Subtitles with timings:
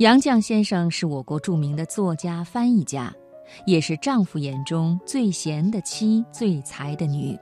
[0.00, 3.14] 杨绛先生是我国著名的作家、翻译家，
[3.66, 7.38] 也是丈夫眼中最贤的妻、最才的女。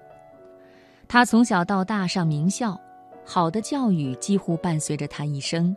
[1.07, 2.77] 她从小到大上名校，
[3.25, 5.77] 好的教育几乎伴随着她一生。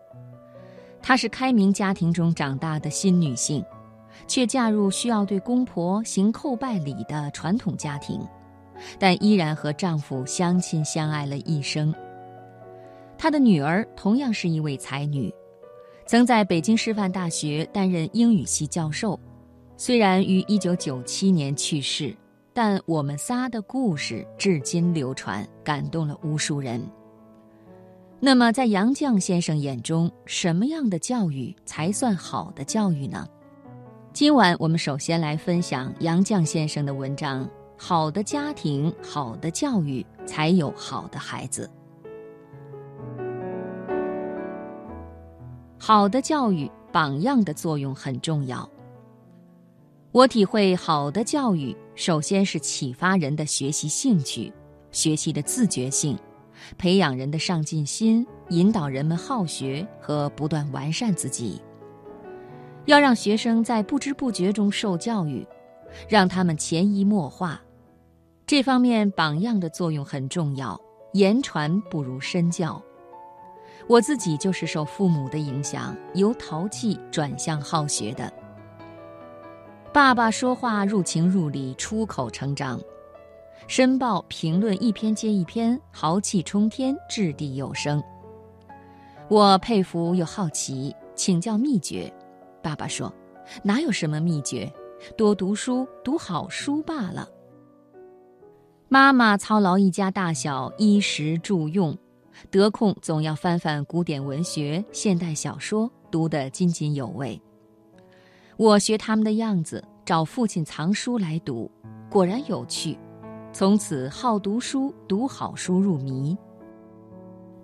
[1.03, 3.63] 她是开明家庭中长大的新女性，
[4.25, 8.19] 却嫁入需要对公婆行叩拜礼的传统家庭，
[8.97, 11.93] 但依然和丈夫相亲相爱了一生。
[13.19, 15.31] 她的女儿同样是一位才女。
[16.11, 19.17] 曾在北京师范大学担任英语系教授，
[19.77, 22.13] 虽然于一九九七年去世，
[22.51, 26.85] 但我们仨的故事至今流传，感动了无数人。
[28.19, 33.25] 那么，在杨绛先生眼中，什么样的教育才算好的教育呢？
[34.11, 41.71] 今晚我们首先来分享杨绛先生的文章：好的家庭，好的教育，才有好的孩子。
[45.83, 48.69] 好的教育榜样的作用很重要。
[50.11, 54.53] 我体会，好的教育首先是启发人的学习兴趣、
[54.91, 56.15] 学习的自觉性，
[56.77, 61.59] 培养人的上进心，引导人们好学和不断完善自己。
[62.85, 65.43] 要让学生在不知不觉中受教育，
[66.07, 67.59] 让他们潜移默化。
[68.45, 70.79] 这方面榜样的作用很重要，
[71.13, 72.79] 言传不如身教。
[73.87, 78.31] 我自己就是受父母的影响，由淘气转向好学的。
[79.93, 82.79] 爸爸说话入情入理，出口成章；
[83.67, 88.01] 申报评论一篇接一篇，豪气冲天，掷地有声。
[89.27, 92.11] 我佩服又好奇，请教秘诀。
[92.61, 93.11] 爸爸说
[93.63, 94.71] ：“哪有什么秘诀，
[95.17, 97.27] 多读书，读好书罢了。”
[98.87, 101.97] 妈妈操劳一家大小，衣食住用。
[102.49, 107.39] 得空总要翻翻古典文学、现代小说，读得津津有味。
[108.57, 111.69] 我学他们的样子，找父亲藏书来读，
[112.09, 112.97] 果然有趣。
[113.53, 116.37] 从此好读书，读好书入迷。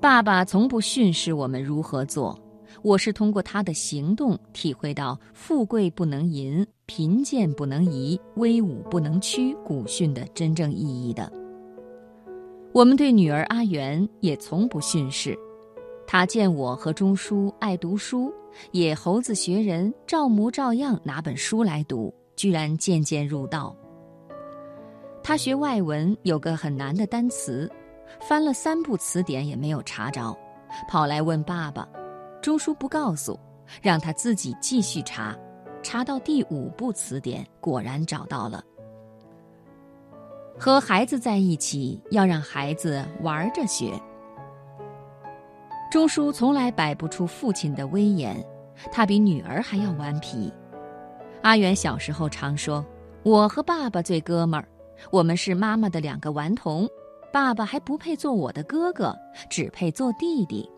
[0.02, 2.38] 爸爸从不训示我们如何做，
[2.82, 11.32] 我是通过他的行动体会到“富贵不能淫，贫贱不能移，威武不能屈”古训的真正意义的。
[12.74, 15.38] 我们对女儿阿元也从不训示，
[16.06, 18.32] 她见我和钟书爱读书，
[18.72, 23.76] 也猴子学人，照模照样拿本书来读，居然渐渐入道。
[25.24, 27.70] 他学外文有个很难的单词，
[28.22, 30.34] 翻了三部词典也没有查着，
[30.88, 31.86] 跑来问爸爸，
[32.42, 33.38] 钟书不告诉，
[33.82, 35.36] 让他自己继续查，
[35.84, 38.64] 查到第五部词典，果然找到了。
[40.60, 43.92] 和孩子在一起，要让孩子玩着学。
[45.92, 48.44] 钟书从来摆不出父亲的威严，
[48.92, 50.52] 他比女儿还要顽皮。
[51.44, 52.84] 阿元小时候常说
[53.24, 54.68] ：“我和爸爸最哥们儿，
[55.12, 56.90] 我们是妈妈的两个顽童，
[57.32, 59.16] 爸爸还不配做我的哥哥，
[59.50, 60.70] 只配做弟弟。”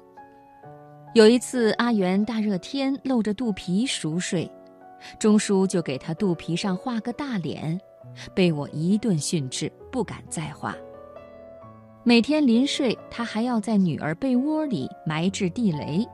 [1.15, 4.49] 有一次，阿元大热天露着肚皮熟睡，
[5.17, 7.79] 钟书就给他肚皮上画个大脸。
[8.33, 10.75] 被我一顿训斥，不敢再画。
[12.03, 16.07] 每天临睡，他还要在女儿被窝里埋置地雷，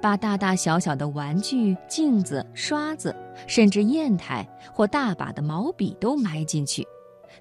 [0.00, 3.14] 把大大小小的玩具、镜子、刷子，
[3.46, 6.86] 甚至砚台或大把的毛笔都埋进去。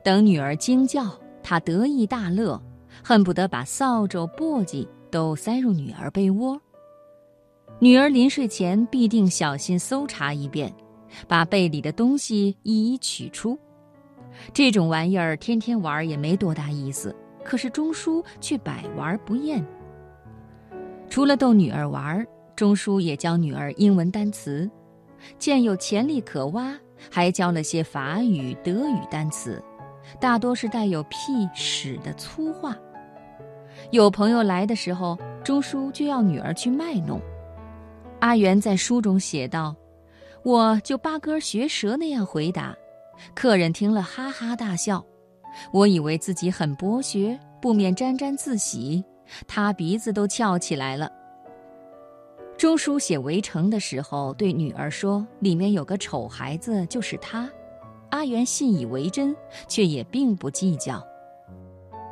[0.03, 1.05] 等女儿惊叫，
[1.41, 2.61] 他得意大乐，
[3.03, 6.59] 恨不得把扫帚、簸箕都塞入女儿被窝。
[7.79, 10.73] 女儿临睡前必定小心搜查一遍，
[11.27, 13.57] 把被里的东西一一取出。
[14.53, 19.65] 这种玩意儿天天玩也没多大意思，可是钟书却百玩不厌。
[21.09, 22.25] 除了逗女儿玩，
[22.55, 24.69] 钟书也教女儿英文单词，
[25.37, 26.75] 见有潜力可挖，
[27.11, 29.63] 还教了些法语、德语单词，
[30.19, 32.75] 大多是带有“屁”“屎”的粗话。
[33.91, 37.21] 有朋友来的时候，钟书就要女儿去卖弄。
[38.19, 39.75] 阿元在书中写道
[40.43, 42.75] ：“我就八哥学舌那样回答。”
[43.33, 45.03] 客人听了哈哈大笑，
[45.71, 49.03] 我以为自己很博学，不免沾沾自喜，
[49.47, 51.11] 他鼻子都翘起来了。
[52.57, 57.49] 钟书写《围城》的时候，对女儿说：“里面有个丑孩子，就是他。”
[58.11, 59.35] 阿元信以为真，
[59.67, 61.05] 却也并不计较。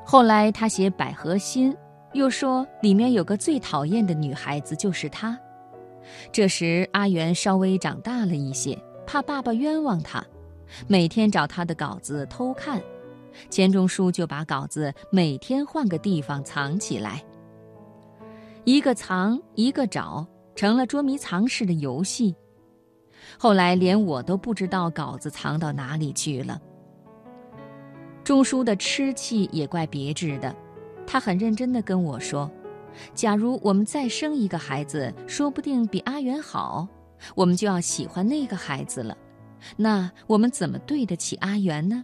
[0.06, 1.74] 后来他写《百合心》，
[2.12, 5.40] 又说里面有个最讨厌的女孩子，就是他。
[6.30, 8.78] 这时阿元稍微长大了一些，
[9.08, 10.22] 怕爸爸冤枉他。
[10.88, 12.82] 每天找他的稿子偷看，
[13.50, 17.24] 钱钟书就把稿子每天换个地方藏起来。
[18.64, 20.26] 一个藏，一个找，
[20.56, 22.36] 成了捉迷藏式的游戏。
[23.38, 26.60] 后来连我都不知道稿子藏到哪里去了。
[28.24, 30.56] 钟叔的痴气也怪别致的，
[31.06, 32.50] 他很认真地跟我说
[33.14, 36.88] ：“假如我们再生一个孩子，说不定比阿元好，
[37.36, 39.18] 我们就要喜欢那个孩子了。
[39.78, 42.04] 那我们怎么对得起阿元呢？”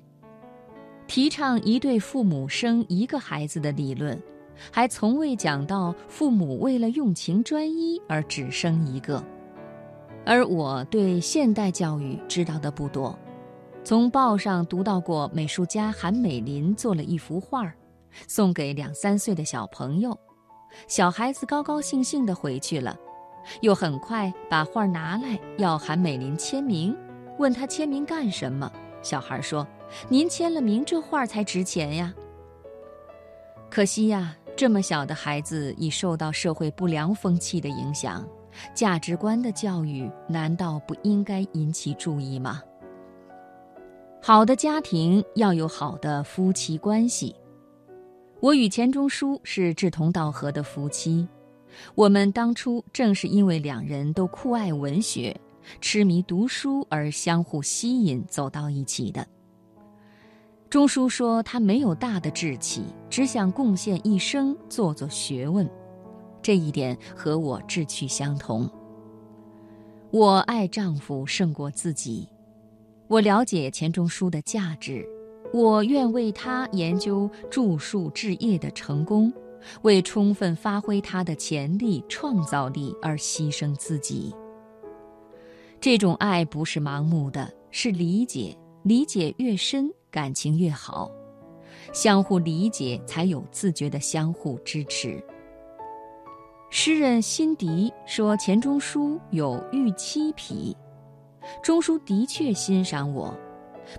[1.08, 4.22] 提倡一对父母生一个孩子的理论，
[4.72, 9.24] 还从未讲到父母为了用情专一而只生一个。
[10.26, 13.18] 而我对现代教育知道的不多，
[13.84, 17.74] 从报上读到过美术家韩美林做了一幅画，
[18.28, 20.16] 送给两三岁的小朋友，
[20.88, 22.96] 小孩子高高兴兴地回去了，
[23.62, 26.96] 又很快把画拿来要韩美林签名，
[27.40, 28.72] 问他签名干什么？
[29.02, 29.66] 小孩说
[30.10, 32.14] ：“您签了名，这画才值钱呀。”
[33.72, 38.28] 可惜呀，这么小的孩子已受到社会不良风气的影响。
[38.74, 42.62] 价值观的教育难道不应该引起注意吗？
[44.22, 47.34] 好的家庭要有好的夫妻关系。
[48.42, 51.26] 我与钱钟书是志同道合的夫妻，
[51.96, 55.40] 我们当初正是因为两人都酷爱文学、
[55.82, 59.26] 痴迷读书而相互吸引走到一起的。
[60.70, 65.68] 钟书说他没有大的志气，只想贡献一生做做学问。
[66.42, 68.70] 这一点和我志趣相同。
[70.12, 72.28] 我爱丈夫胜过自己，
[73.08, 75.06] 我了解钱钟书的价值，
[75.54, 79.34] 我愿为他研究著述置业的成功，
[79.82, 84.34] 为充分发挥他的潜力、创造力而牺牲自己。
[85.82, 88.54] 这种爱不是盲目的，是理解，
[88.84, 91.10] 理解越深，感情越好，
[91.94, 95.24] 相互理解才有自觉的相互支持。
[96.70, 100.76] 诗人辛迪说：“钱钟书有预期癖。”
[101.64, 103.34] 钟书的确欣赏我，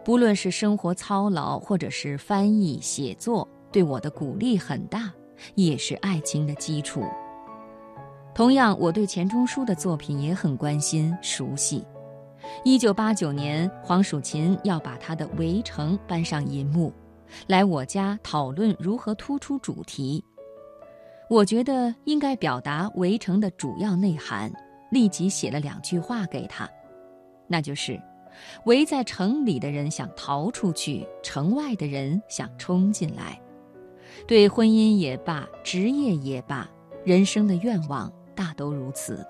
[0.05, 5.11] 不论是生活操劳，或者是翻译写作，对我的鼓励很大，
[5.55, 7.03] 也是爱情的基础。
[8.41, 11.85] 同样，我对钱钟书的作品也很关心熟悉。
[12.65, 16.91] 一九八九年，黄蜀芹要把他的《围城》搬上银幕，
[17.49, 20.25] 来我家讨论如何突出主题。
[21.29, 24.51] 我觉得应该表达《围城》的主要内涵，
[24.91, 26.67] 立即写了两句话给他，
[27.47, 28.01] 那就是：
[28.65, 33.39] 围在城里的人想逃出去，城外的人想冲进来。
[34.27, 36.67] 对婚姻也罢，职业也罢，
[37.05, 38.11] 人生的愿望
[38.41, 39.27] 大都如此。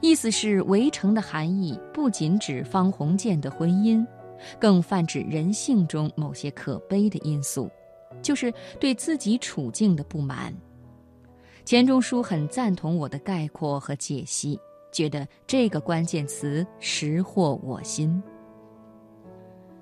[0.00, 4.04] 意思是，围城的含义不仅指方鸿渐的婚姻，
[4.58, 7.70] 更泛指人性中某些可悲的因素。
[8.20, 10.52] 就是对自己处境的不满。
[11.64, 14.58] 钱钟书很赞同我的概括和解析，
[14.90, 18.20] 觉得这个关键词识获我心。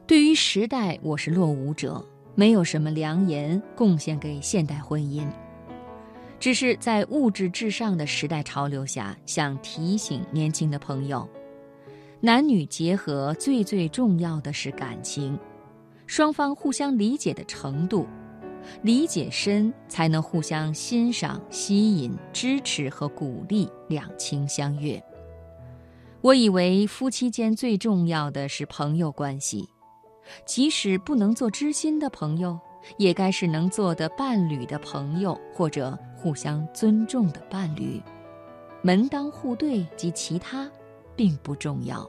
[0.07, 2.05] 对于时代，我是落伍者，
[2.35, 5.27] 没有什么良言贡献给现代婚姻，
[6.41, 11.29] 只是在物质至上的时代潮流下，想提醒年轻的朋友：
[12.21, 15.39] 男女结合最最重要的是感情，
[16.07, 18.07] 双方互相理解的程度。
[18.83, 25.03] 理解深，才能互相欣赏、吸引、支持和鼓励，两情相悦。
[26.21, 29.69] 我以为夫妻间最重要的是朋友关系，
[30.45, 32.59] 即使不能做知心的朋友，
[32.97, 38.03] 也该是能做的伴侣的朋友，或者互相尊重的伴侣。
[38.83, 40.71] 门当户对及其他，
[41.17, 42.09] 并不重要。